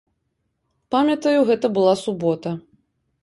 [0.95, 2.49] Памятаю, гэта была субота.